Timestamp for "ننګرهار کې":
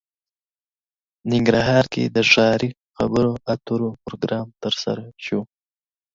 1.31-2.03